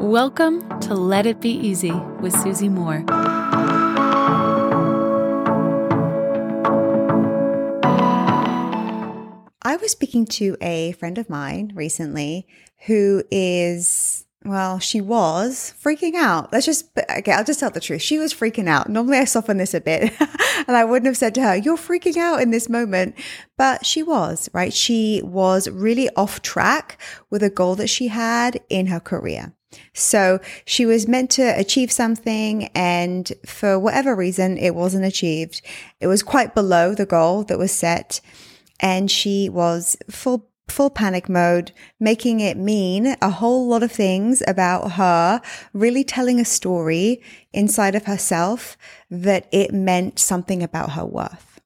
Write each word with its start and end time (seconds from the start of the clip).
Welcome 0.00 0.80
to 0.80 0.94
Let 0.94 1.26
It 1.26 1.42
Be 1.42 1.50
Easy 1.50 1.92
with 1.92 2.32
Susie 2.40 2.70
Moore. 2.70 3.04
I 9.60 9.76
was 9.76 9.90
speaking 9.90 10.24
to 10.24 10.56
a 10.62 10.92
friend 10.92 11.18
of 11.18 11.28
mine 11.28 11.72
recently 11.74 12.46
who 12.86 13.22
is, 13.30 14.24
well, 14.42 14.78
she 14.78 15.02
was 15.02 15.74
freaking 15.84 16.14
out. 16.14 16.50
Let's 16.50 16.64
just, 16.64 16.86
okay, 17.18 17.32
I'll 17.32 17.44
just 17.44 17.60
tell 17.60 17.70
the 17.70 17.78
truth. 17.78 18.00
She 18.00 18.18
was 18.18 18.32
freaking 18.32 18.68
out. 18.68 18.88
Normally 18.88 19.18
I 19.18 19.24
soften 19.26 19.58
this 19.58 19.74
a 19.74 19.82
bit 19.82 20.14
and 20.66 20.78
I 20.78 20.84
wouldn't 20.86 21.08
have 21.08 21.18
said 21.18 21.34
to 21.34 21.42
her, 21.42 21.56
you're 21.56 21.76
freaking 21.76 22.16
out 22.16 22.40
in 22.40 22.52
this 22.52 22.70
moment. 22.70 23.16
But 23.58 23.84
she 23.84 24.02
was, 24.02 24.48
right? 24.54 24.72
She 24.72 25.20
was 25.22 25.68
really 25.68 26.08
off 26.16 26.40
track 26.40 26.98
with 27.28 27.42
a 27.42 27.50
goal 27.50 27.74
that 27.74 27.90
she 27.90 28.08
had 28.08 28.62
in 28.70 28.86
her 28.86 28.98
career. 28.98 29.52
So 29.92 30.40
she 30.64 30.86
was 30.86 31.08
meant 31.08 31.30
to 31.32 31.42
achieve 31.42 31.92
something 31.92 32.66
and 32.74 33.32
for 33.46 33.78
whatever 33.78 34.14
reason, 34.16 34.58
it 34.58 34.74
wasn't 34.74 35.04
achieved. 35.04 35.62
It 36.00 36.06
was 36.06 36.22
quite 36.22 36.54
below 36.54 36.94
the 36.94 37.06
goal 37.06 37.44
that 37.44 37.58
was 37.58 37.72
set 37.72 38.20
and 38.80 39.10
she 39.10 39.48
was 39.48 39.96
full 40.10 40.50
full 40.70 40.90
panic 40.90 41.28
mode, 41.28 41.72
making 41.98 42.38
it 42.40 42.56
mean 42.56 43.16
a 43.20 43.30
whole 43.30 43.66
lot 43.66 43.82
of 43.82 43.90
things 43.90 44.42
about 44.46 44.92
her, 44.92 45.42
really 45.72 46.04
telling 46.04 46.38
a 46.38 46.44
story 46.44 47.20
inside 47.52 47.94
of 47.94 48.04
herself 48.04 48.78
that 49.10 49.48
it 49.50 49.74
meant 49.74 50.18
something 50.18 50.62
about 50.62 50.92
her 50.92 51.04
worth, 51.04 51.60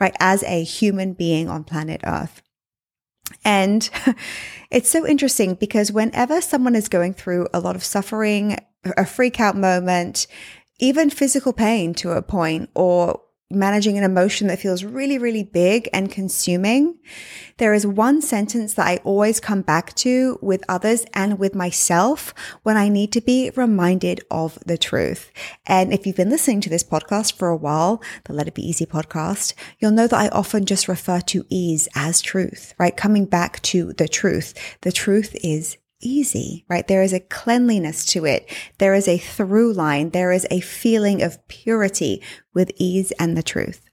right? 0.00 0.16
As 0.18 0.42
a 0.42 0.64
human 0.64 1.12
being 1.12 1.48
on 1.48 1.62
planet 1.62 2.00
Earth. 2.04 2.42
And 3.44 3.88
it's 4.70 4.88
so 4.88 5.06
interesting 5.06 5.54
because 5.54 5.92
whenever 5.92 6.40
someone 6.40 6.74
is 6.74 6.88
going 6.88 7.14
through 7.14 7.48
a 7.52 7.60
lot 7.60 7.76
of 7.76 7.84
suffering, 7.84 8.58
a 8.96 9.06
freak 9.06 9.40
out 9.40 9.56
moment, 9.56 10.26
even 10.78 11.10
physical 11.10 11.52
pain 11.52 11.94
to 11.94 12.12
a 12.12 12.22
point, 12.22 12.70
or 12.74 13.20
managing 13.50 13.98
an 13.98 14.04
emotion 14.04 14.46
that 14.46 14.60
feels 14.60 14.84
really, 14.84 15.18
really 15.18 15.42
big 15.42 15.88
and 15.92 16.10
consuming, 16.10 16.98
there 17.58 17.74
is 17.74 17.86
one 17.86 18.22
sentence 18.22 18.74
that 18.74 18.86
I 18.86 18.96
always 18.98 19.40
come 19.40 19.62
back 19.62 19.94
to 19.96 20.38
with 20.40 20.62
others 20.68 21.04
and 21.12 21.38
with 21.38 21.54
myself 21.54 22.32
when 22.62 22.76
I 22.76 22.88
need 22.88 23.12
to 23.12 23.20
be 23.20 23.50
reminded 23.56 24.22
of 24.30 24.58
the 24.64 24.78
truth. 24.78 25.30
And 25.66 25.92
if 25.92 26.06
you've 26.06 26.16
been 26.16 26.30
listening 26.30 26.60
to 26.62 26.70
this 26.70 26.84
podcast 26.84 27.34
for 27.34 27.48
a 27.48 27.56
while, 27.56 28.02
the 28.24 28.32
Let 28.32 28.48
It 28.48 28.54
Be 28.54 28.66
Easy 28.66 28.86
podcast, 28.86 29.54
you'll 29.78 29.90
know 29.90 30.06
that 30.06 30.18
I 30.18 30.28
often 30.28 30.64
just 30.64 30.88
refer 30.88 31.20
to 31.20 31.44
ease 31.50 31.88
as 31.94 32.22
truth, 32.22 32.72
right? 32.78 32.96
Coming 32.96 33.26
back 33.26 33.60
to 33.62 33.92
the 33.94 34.08
truth. 34.08 34.54
The 34.82 34.92
truth 34.92 35.36
is 35.42 35.76
easy, 36.00 36.64
right? 36.68 36.86
There 36.86 37.02
is 37.02 37.12
a 37.12 37.20
cleanliness 37.20 38.04
to 38.06 38.24
it. 38.24 38.50
There 38.78 38.94
is 38.94 39.08
a 39.08 39.18
through 39.18 39.72
line. 39.72 40.10
There 40.10 40.32
is 40.32 40.46
a 40.50 40.60
feeling 40.60 41.22
of 41.22 41.46
purity 41.48 42.22
with 42.54 42.72
ease 42.76 43.12
and 43.12 43.36
the 43.36 43.42
truth. 43.42 43.88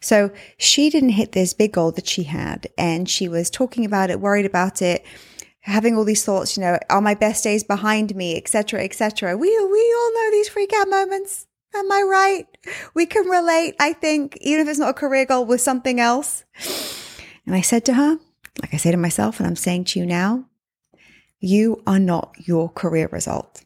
So 0.00 0.30
she 0.58 0.90
didn't 0.90 1.10
hit 1.10 1.32
this 1.32 1.54
big 1.54 1.72
goal 1.72 1.90
that 1.92 2.06
she 2.06 2.24
had 2.24 2.68
and 2.76 3.08
she 3.08 3.26
was 3.28 3.48
talking 3.48 3.86
about 3.86 4.10
it, 4.10 4.20
worried 4.20 4.44
about 4.44 4.82
it, 4.82 5.04
having 5.60 5.96
all 5.96 6.04
these 6.04 6.24
thoughts, 6.24 6.56
you 6.56 6.62
know, 6.62 6.78
are 6.90 7.00
my 7.00 7.14
best 7.14 7.42
days 7.42 7.64
behind 7.64 8.14
me, 8.14 8.36
etc., 8.36 8.84
etc. 8.84 9.34
We, 9.34 9.48
we 9.48 9.94
all 9.98 10.14
know 10.14 10.30
these 10.30 10.48
freak 10.50 10.72
out 10.74 10.90
moments. 10.90 11.46
Am 11.74 11.90
I 11.90 12.02
right? 12.02 12.46
We 12.92 13.06
can 13.06 13.26
relate, 13.26 13.74
I 13.80 13.94
think, 13.94 14.36
even 14.42 14.60
if 14.60 14.68
it's 14.68 14.78
not 14.78 14.90
a 14.90 14.94
career 14.94 15.24
goal 15.24 15.46
with 15.46 15.62
something 15.62 15.98
else. 15.98 16.44
And 17.46 17.54
I 17.54 17.62
said 17.62 17.84
to 17.86 17.94
her, 17.94 18.18
like 18.60 18.74
I 18.74 18.76
say 18.76 18.90
to 18.90 18.96
myself, 18.96 19.40
and 19.40 19.46
I'm 19.46 19.56
saying 19.56 19.84
to 19.84 19.98
you 19.98 20.06
now, 20.06 20.44
you 21.44 21.82
are 21.86 21.98
not 21.98 22.34
your 22.38 22.70
career 22.70 23.08
result. 23.12 23.64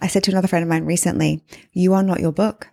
I 0.00 0.06
said 0.06 0.24
to 0.24 0.30
another 0.30 0.48
friend 0.48 0.62
of 0.62 0.68
mine 0.68 0.86
recently, 0.86 1.44
you 1.72 1.92
are 1.92 2.02
not 2.02 2.20
your 2.20 2.32
book. 2.32 2.68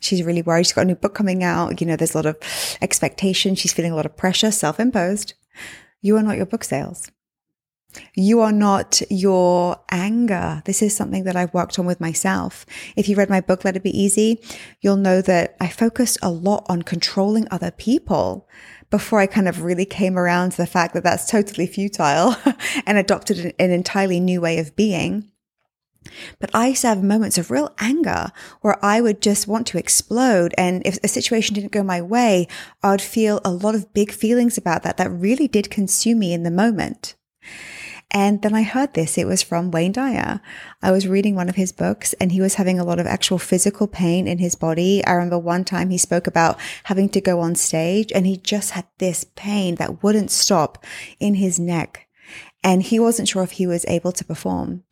She's 0.00 0.22
really 0.22 0.42
worried. 0.42 0.66
She's 0.66 0.74
got 0.74 0.82
a 0.82 0.84
new 0.84 0.94
book 0.94 1.14
coming 1.14 1.42
out. 1.42 1.80
You 1.80 1.86
know, 1.86 1.96
there's 1.96 2.14
a 2.14 2.18
lot 2.18 2.26
of 2.26 2.36
expectation. 2.80 3.54
She's 3.54 3.72
feeling 3.72 3.92
a 3.92 3.96
lot 3.96 4.06
of 4.06 4.16
pressure, 4.16 4.50
self 4.50 4.78
imposed. 4.78 5.34
You 6.02 6.16
are 6.16 6.22
not 6.22 6.36
your 6.36 6.46
book 6.46 6.64
sales. 6.64 7.10
You 8.14 8.40
are 8.40 8.52
not 8.52 9.02
your 9.10 9.80
anger. 9.90 10.62
This 10.64 10.80
is 10.80 10.94
something 10.94 11.24
that 11.24 11.34
I've 11.34 11.52
worked 11.52 11.78
on 11.78 11.86
with 11.86 12.00
myself. 12.00 12.64
If 12.94 13.08
you 13.08 13.16
read 13.16 13.30
my 13.30 13.40
book, 13.40 13.64
Let 13.64 13.76
It 13.76 13.82
Be 13.82 13.98
Easy, 13.98 14.40
you'll 14.80 14.96
know 14.96 15.20
that 15.22 15.56
I 15.60 15.68
focused 15.68 16.18
a 16.22 16.30
lot 16.30 16.64
on 16.68 16.82
controlling 16.82 17.48
other 17.50 17.70
people 17.72 18.48
before 18.90 19.20
I 19.20 19.26
kind 19.26 19.48
of 19.48 19.62
really 19.62 19.86
came 19.86 20.18
around 20.18 20.50
to 20.50 20.56
the 20.56 20.66
fact 20.66 20.94
that 20.94 21.04
that's 21.04 21.30
totally 21.30 21.66
futile 21.66 22.36
and 22.86 22.98
adopted 22.98 23.38
an, 23.38 23.52
an 23.58 23.70
entirely 23.70 24.20
new 24.20 24.40
way 24.40 24.58
of 24.58 24.76
being. 24.76 25.30
But 26.38 26.50
I 26.54 26.68
used 26.68 26.80
to 26.82 26.88
have 26.88 27.02
moments 27.02 27.38
of 27.38 27.50
real 27.50 27.74
anger 27.78 28.32
where 28.62 28.82
I 28.84 29.00
would 29.00 29.20
just 29.20 29.46
want 29.46 29.66
to 29.68 29.78
explode. 29.78 30.54
And 30.56 30.82
if 30.86 30.98
a 31.04 31.08
situation 31.08 31.54
didn't 31.54 31.72
go 31.72 31.82
my 31.82 32.00
way, 32.00 32.48
I 32.82 32.90
would 32.90 33.02
feel 33.02 33.40
a 33.44 33.50
lot 33.50 33.74
of 33.74 33.92
big 33.92 34.10
feelings 34.10 34.56
about 34.56 34.82
that 34.82 34.96
that 34.96 35.10
really 35.10 35.46
did 35.46 35.70
consume 35.70 36.18
me 36.18 36.32
in 36.32 36.42
the 36.42 36.50
moment. 36.50 37.14
And 38.12 38.42
then 38.42 38.54
I 38.54 38.62
heard 38.62 38.94
this. 38.94 39.16
It 39.16 39.26
was 39.26 39.42
from 39.42 39.70
Wayne 39.70 39.92
Dyer. 39.92 40.40
I 40.82 40.90
was 40.90 41.06
reading 41.06 41.36
one 41.36 41.48
of 41.48 41.54
his 41.54 41.70
books 41.70 42.12
and 42.14 42.32
he 42.32 42.40
was 42.40 42.54
having 42.54 42.80
a 42.80 42.84
lot 42.84 42.98
of 42.98 43.06
actual 43.06 43.38
physical 43.38 43.86
pain 43.86 44.26
in 44.26 44.38
his 44.38 44.56
body. 44.56 45.04
I 45.04 45.12
remember 45.12 45.38
one 45.38 45.64
time 45.64 45.90
he 45.90 45.98
spoke 45.98 46.26
about 46.26 46.58
having 46.84 47.08
to 47.10 47.20
go 47.20 47.38
on 47.38 47.54
stage 47.54 48.10
and 48.12 48.26
he 48.26 48.36
just 48.36 48.72
had 48.72 48.86
this 48.98 49.24
pain 49.36 49.76
that 49.76 50.02
wouldn't 50.02 50.32
stop 50.32 50.84
in 51.20 51.34
his 51.34 51.60
neck. 51.60 52.08
And 52.64 52.82
he 52.82 52.98
wasn't 52.98 53.28
sure 53.28 53.44
if 53.44 53.52
he 53.52 53.66
was 53.66 53.84
able 53.86 54.12
to 54.12 54.24
perform. 54.24 54.82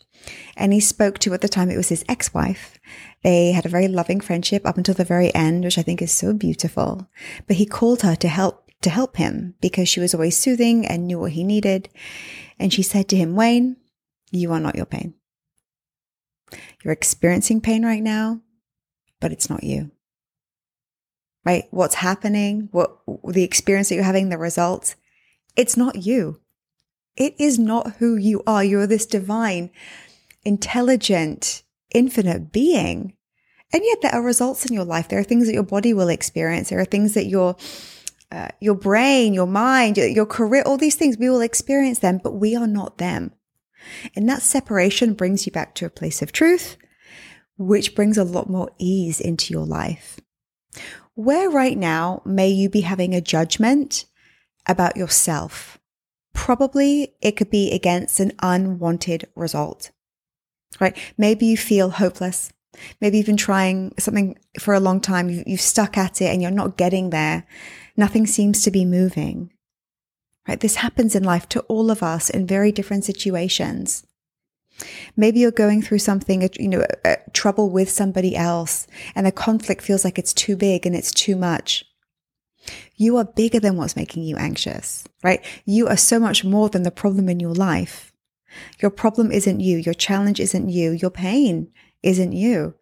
And 0.57 0.73
he 0.73 0.81
spoke 0.81 1.19
to, 1.21 1.35
at 1.35 1.41
the 1.41 1.49
time, 1.49 1.71
it 1.71 1.77
was 1.77 1.89
his 1.89 2.05
ex 2.09 2.33
wife. 2.35 2.79
They 3.23 3.53
had 3.53 3.67
a 3.67 3.71
very 3.71 3.89
loving 3.89 4.21
friendship 4.21 4.67
up 4.67 4.77
until 4.77 4.95
the 4.95 5.05
very 5.05 5.35
end, 5.35 5.65
which 5.65 5.79
I 5.79 5.83
think 5.83 6.03
is 6.03 6.13
so 6.13 6.33
beautiful. 6.33 7.09
But 7.47 7.57
he 7.57 7.67
called 7.67 8.03
her 8.03 8.17
to 8.17 8.29
help, 8.29 8.71
to 8.83 8.91
help 8.91 9.17
him 9.17 9.55
because 9.61 9.89
she 9.89 10.01
was 10.01 10.15
always 10.15 10.37
soothing 10.37 10.87
and 10.87 11.07
knew 11.07 11.19
what 11.19 11.33
he 11.33 11.45
needed. 11.45 11.89
And 12.59 12.73
she 12.73 12.83
said 12.83 13.09
to 13.09 13.17
him, 13.17 13.35
Wayne, 13.35 13.77
you 14.31 14.53
are 14.53 14.61
not 14.61 14.77
your 14.77 14.87
pain. 14.87 15.15
You're 16.83 16.93
experiencing 16.93 17.61
pain 17.61 17.85
right 17.85 18.03
now, 18.03 18.41
but 19.21 19.33
it's 19.33 19.51
not 19.51 19.65
you. 19.65 19.91
Right? 21.45 21.65
What's 21.71 21.97
happening, 21.97 22.69
what 22.73 22.99
the 23.27 23.45
experience 23.45 23.89
that 23.89 23.95
you're 23.95 24.05
having, 24.05 24.29
the 24.29 24.39
results, 24.39 24.97
it's 25.57 25.77
not 25.77 26.05
you. 26.05 26.41
It 27.17 27.35
is 27.39 27.59
not 27.59 27.97
who 27.99 28.17
you 28.17 28.43
are. 28.47 28.63
You're 28.63 28.87
this 28.87 29.07
divine, 29.07 29.71
intelligent, 30.45 31.63
infinite 31.93 32.53
being. 32.53 33.15
And 33.73 33.83
yet 33.85 33.99
there 34.03 34.15
are 34.15 34.23
results 34.23 34.65
in 34.65 34.73
your 34.73 34.85
life. 34.85 35.09
There 35.09 35.19
are 35.19 35.25
things 35.25 35.47
that 35.47 35.55
your 35.55 35.63
body 35.63 35.93
will 35.93 36.09
experience. 36.09 36.71
There 36.71 36.81
are 36.81 36.85
things 36.85 37.15
that 37.15 37.27
your 37.27 37.57
uh, 38.31 38.49
your 38.61 38.75
brain, 38.75 39.33
your 39.33 39.47
mind, 39.47 39.97
your 39.97 40.27
career, 40.27 40.63
all 40.67 40.77
these 40.77 40.97
things, 40.97 41.17
we 41.17 41.31
will 41.31 41.41
experience 41.41 42.01
them, 42.01 42.21
but 42.23 42.35
we 42.35 42.55
are 42.55 42.67
not 42.67 42.99
them. 42.99 43.33
And 44.15 44.29
that 44.29 44.43
separation 44.43 45.15
brings 45.15 45.47
you 45.47 45.53
back 45.53 45.75
to 45.77 45.87
a 45.87 45.91
place 45.91 46.21
of 46.21 46.33
truth, 46.33 46.77
which 47.57 47.95
brings 47.95 48.19
a 48.19 48.25
lot 48.25 48.51
more 48.51 48.71
ease 48.79 49.21
into 49.21 49.53
your 49.53 49.65
life. 49.65 50.21
Where 51.15 51.51
right 51.51 51.77
now 51.77 52.23
may 52.25 52.49
you 52.49 52.69
be 52.69 52.83
having 52.83 53.15
a 53.15 53.21
judgment 53.21 54.05
about 54.67 54.97
yourself? 54.97 55.79
Probably 56.35 57.15
it 57.21 57.33
could 57.33 57.51
be 57.51 57.73
against 57.73 58.21
an 58.21 58.33
unwanted 58.41 59.27
result, 59.35 59.91
right? 60.79 60.97
Maybe 61.17 61.47
you 61.47 61.57
feel 61.57 61.91
hopeless. 61.91 62.53
Maybe 63.01 63.17
you've 63.17 63.27
been 63.27 63.37
trying 63.37 63.95
something 63.99 64.39
for 64.59 64.75
a 64.75 64.81
long 64.81 65.01
time. 65.01 65.31
You've, 65.47 65.61
stuck 65.61 65.97
at 65.97 66.21
it 66.21 66.27
and 66.27 66.43
you're 66.43 66.51
not 66.51 66.77
getting 66.77 67.11
there. 67.11 67.47
Nothing 67.97 68.27
seems 68.27 68.63
to 68.63 68.71
be 68.71 68.85
moving. 68.85 69.53
Right? 70.47 70.61
This 70.61 70.77
happens 70.77 71.15
in 71.15 71.25
life 71.25 71.49
to 71.51 71.61
all 71.63 71.91
of 71.91 72.03
us 72.03 72.31
in 72.31 72.47
very 72.47 72.73
different 72.73 73.05
situations. 73.05 74.07
Maybe 75.17 75.41
you're 75.41 75.51
going 75.51 75.83
through 75.83 75.99
something, 75.99 76.49
you 76.59 76.69
know, 76.69 76.87
trouble 77.33 77.69
with 77.71 77.91
somebody 77.91 78.37
else 78.37 78.87
and 79.15 79.27
the 79.27 79.33
conflict 79.33 79.83
feels 79.83 80.05
like 80.05 80.19
it's 80.19 80.33
too 80.33 80.57
big 80.57 80.87
and 80.87 80.95
it's 80.95 81.11
too 81.11 81.37
much. 81.37 81.85
You 82.97 83.17
are 83.17 83.25
bigger 83.25 83.61
than 83.61 83.77
what's 83.77 83.97
making 83.97 84.23
you 84.23 84.37
anxious, 84.37 85.05
right? 85.23 85.45
You 85.65 85.89
are 85.89 85.97
so 85.97 86.21
much 86.21 86.45
more 86.45 86.69
than 86.69 86.83
the 86.83 86.91
problem 86.91 87.29
in 87.29 87.41
your 87.41 87.55
life. 87.55 88.13
Your 88.81 88.91
problem 88.91 89.31
isn't 89.33 89.61
you. 89.61 89.79
Your 89.79 89.95
challenge 89.95 90.41
isn't 90.41 90.69
you. 90.69 90.93
Your 90.93 91.11
pain 91.11 91.73
isn't 92.03 92.33
you 92.33 92.75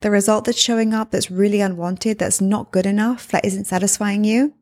the 0.00 0.10
result 0.10 0.44
that's 0.44 0.58
showing 0.58 0.92
up 0.92 1.10
that's 1.10 1.30
really 1.30 1.60
unwanted, 1.60 2.18
that's 2.18 2.40
not 2.40 2.72
good 2.72 2.86
enough, 2.86 3.28
that 3.28 3.44
isn't 3.44 3.64
satisfying 3.64 4.24
you, 4.24 4.54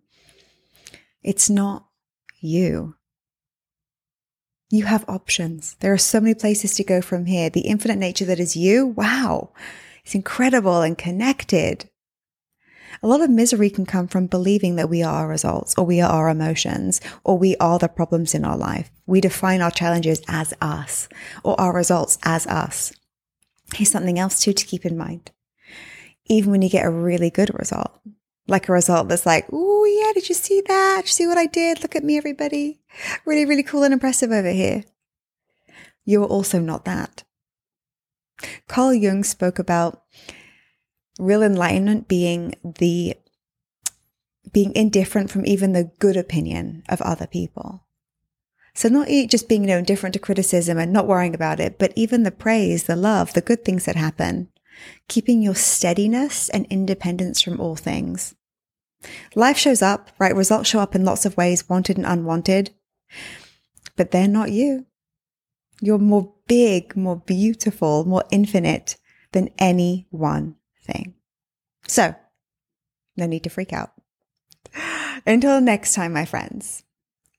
it's 1.22 1.50
not 1.50 1.86
you. 2.40 2.96
You 4.70 4.84
have 4.86 5.04
options. 5.08 5.76
There 5.80 5.92
are 5.92 5.98
so 5.98 6.20
many 6.20 6.34
places 6.34 6.74
to 6.74 6.84
go 6.84 7.00
from 7.00 7.26
here. 7.26 7.48
The 7.48 7.60
infinite 7.60 7.98
nature 7.98 8.24
that 8.24 8.40
is 8.40 8.56
you, 8.56 8.86
wow, 8.86 9.52
it's 10.04 10.14
incredible 10.14 10.82
and 10.82 10.98
connected. 10.98 11.88
A 13.02 13.06
lot 13.06 13.20
of 13.20 13.30
misery 13.30 13.70
can 13.70 13.86
come 13.86 14.08
from 14.08 14.26
believing 14.26 14.76
that 14.76 14.88
we 14.88 15.02
are 15.02 15.14
our 15.14 15.28
results 15.28 15.74
or 15.76 15.84
we 15.84 16.00
are 16.00 16.10
our 16.10 16.28
emotions 16.28 17.00
or 17.22 17.36
we 17.36 17.56
are 17.56 17.78
the 17.78 17.88
problems 17.88 18.34
in 18.34 18.44
our 18.44 18.56
life. 18.56 18.90
We 19.06 19.20
define 19.20 19.60
our 19.60 19.70
challenges 19.70 20.22
as 20.28 20.54
us 20.60 21.08
or 21.42 21.60
our 21.60 21.74
results 21.74 22.18
as 22.22 22.46
us. 22.46 22.92
Here's 23.74 23.90
something 23.90 24.18
else 24.18 24.40
too 24.40 24.52
to 24.52 24.66
keep 24.66 24.86
in 24.86 24.96
mind. 24.96 25.32
Even 26.26 26.50
when 26.50 26.62
you 26.62 26.68
get 26.68 26.86
a 26.86 26.90
really 26.90 27.30
good 27.30 27.50
result, 27.58 28.00
like 28.46 28.68
a 28.68 28.72
result 28.72 29.08
that's 29.08 29.26
like, 29.26 29.46
oh 29.52 29.84
yeah, 29.84 30.12
did 30.12 30.28
you 30.28 30.34
see 30.34 30.62
that? 30.66 31.02
Did 31.02 31.08
you 31.08 31.12
see 31.12 31.26
what 31.26 31.38
I 31.38 31.46
did? 31.46 31.82
Look 31.82 31.96
at 31.96 32.04
me, 32.04 32.16
everybody. 32.16 32.80
Really, 33.24 33.44
really 33.44 33.62
cool 33.62 33.82
and 33.82 33.92
impressive 33.92 34.30
over 34.30 34.50
here. 34.50 34.84
You 36.04 36.22
are 36.22 36.28
also 36.28 36.60
not 36.60 36.84
that. 36.84 37.24
Carl 38.68 38.94
Jung 38.94 39.24
spoke 39.24 39.58
about 39.58 40.02
real 41.18 41.42
enlightenment 41.42 42.08
being 42.08 42.54
the 42.64 43.16
being 44.52 44.74
indifferent 44.76 45.30
from 45.30 45.46
even 45.46 45.72
the 45.72 45.90
good 45.98 46.16
opinion 46.16 46.84
of 46.88 47.00
other 47.02 47.26
people. 47.26 47.83
So 48.74 48.88
not 48.88 49.08
just 49.28 49.48
being, 49.48 49.62
you 49.62 49.68
know, 49.68 49.78
indifferent 49.78 50.14
to 50.14 50.18
criticism 50.18 50.78
and 50.78 50.92
not 50.92 51.06
worrying 51.06 51.34
about 51.34 51.60
it, 51.60 51.78
but 51.78 51.92
even 51.94 52.24
the 52.24 52.32
praise, 52.32 52.84
the 52.84 52.96
love, 52.96 53.32
the 53.32 53.40
good 53.40 53.64
things 53.64 53.84
that 53.84 53.96
happen, 53.96 54.48
keeping 55.08 55.42
your 55.42 55.54
steadiness 55.54 56.48
and 56.48 56.66
independence 56.70 57.40
from 57.40 57.60
all 57.60 57.76
things. 57.76 58.34
Life 59.34 59.58
shows 59.58 59.82
up, 59.82 60.10
right? 60.18 60.34
Results 60.34 60.68
show 60.68 60.80
up 60.80 60.94
in 60.94 61.04
lots 61.04 61.24
of 61.24 61.36
ways, 61.36 61.68
wanted 61.68 61.96
and 61.96 62.06
unwanted, 62.06 62.70
but 63.96 64.10
they're 64.10 64.26
not 64.26 64.50
you. 64.50 64.86
You're 65.80 65.98
more 65.98 66.32
big, 66.48 66.96
more 66.96 67.16
beautiful, 67.16 68.04
more 68.04 68.24
infinite 68.30 68.96
than 69.32 69.50
any 69.58 70.06
one 70.10 70.56
thing. 70.82 71.14
So, 71.86 72.14
no 73.16 73.26
need 73.26 73.44
to 73.44 73.50
freak 73.50 73.72
out. 73.72 73.92
Until 75.26 75.60
next 75.60 75.94
time, 75.94 76.12
my 76.12 76.24
friends, 76.24 76.83